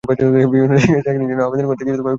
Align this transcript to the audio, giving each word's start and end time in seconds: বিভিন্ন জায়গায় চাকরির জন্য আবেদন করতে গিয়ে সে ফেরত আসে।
বিভিন্ন 0.53 0.73
জায়গায় 0.83 1.03
চাকরির 1.05 1.29
জন্য 1.31 1.41
আবেদন 1.47 1.65
করতে 1.69 1.83
গিয়ে 1.85 1.93
সে 1.93 1.97
ফেরত 1.97 2.01
আসে। 2.05 2.09